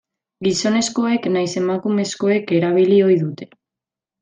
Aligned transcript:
Gizonezkoek 0.45 1.27
nahiz 1.35 1.53
emakumezkoek 1.61 2.55
erabili 2.61 3.01
ohi 3.11 3.21
dute. 3.23 3.51